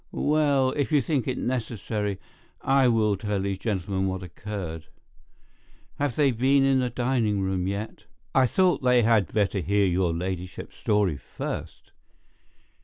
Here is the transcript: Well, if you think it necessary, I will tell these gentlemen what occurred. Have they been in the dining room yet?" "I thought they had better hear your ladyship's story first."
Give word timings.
Well, 0.11 0.71
if 0.71 0.91
you 0.91 0.99
think 0.99 1.27
it 1.27 1.37
necessary, 1.37 2.19
I 2.63 2.87
will 2.87 3.15
tell 3.15 3.39
these 3.39 3.59
gentlemen 3.59 4.07
what 4.07 4.23
occurred. 4.23 4.87
Have 5.99 6.15
they 6.15 6.31
been 6.31 6.63
in 6.63 6.79
the 6.79 6.89
dining 6.89 7.39
room 7.41 7.67
yet?" 7.67 8.05
"I 8.33 8.47
thought 8.47 8.81
they 8.81 9.03
had 9.03 9.31
better 9.31 9.59
hear 9.59 9.85
your 9.85 10.11
ladyship's 10.11 10.77
story 10.77 11.17
first." 11.17 11.91